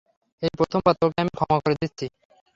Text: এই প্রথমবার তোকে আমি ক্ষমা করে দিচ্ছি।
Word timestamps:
এই 0.43 0.51
প্রথমবার 0.59 0.95
তোকে 1.01 1.17
আমি 1.23 1.31
ক্ষমা 1.37 1.57
করে 1.63 1.75
দিচ্ছি। 1.81 2.05